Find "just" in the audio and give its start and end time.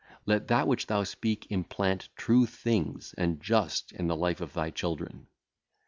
3.39-3.91